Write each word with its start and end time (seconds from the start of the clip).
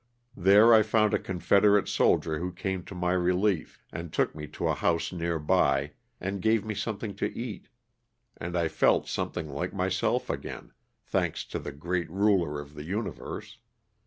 There 0.35 0.73
I 0.73 0.81
found 0.81 1.13
a 1.13 1.19
confed 1.19 1.61
erate 1.63 1.87
soldier 1.87 2.39
who 2.39 2.51
came 2.51 2.83
to 2.85 2.95
my 2.95 3.11
relief, 3.11 3.79
and 3.93 4.11
took 4.11 4.33
me 4.33 4.47
to 4.47 4.67
a 4.67 4.73
house 4.73 5.11
near 5.13 5.37
by, 5.37 5.91
and 6.19 6.41
gave 6.41 6.65
me 6.65 6.73
something 6.73 7.13
to 7.17 7.31
eat, 7.37 7.67
and 8.35 8.57
I 8.57 8.67
felt 8.67 9.07
something 9.07 9.47
like 9.47 9.75
myself 9.75 10.27
again, 10.27 10.71
thanks 11.05 11.45
to 11.45 11.59
the 11.59 11.71
Great 11.71 12.09
Ruler 12.09 12.59
of 12.59 12.73
the 12.73 12.83
Universe. 12.83 13.59